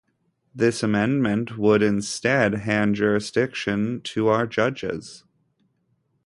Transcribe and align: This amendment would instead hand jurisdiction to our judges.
This 0.55 0.81
amendment 0.81 1.59
would 1.59 1.83
instead 1.83 2.55
hand 2.55 2.95
jurisdiction 2.95 4.01
to 4.05 4.29
our 4.29 4.47
judges. 4.47 5.25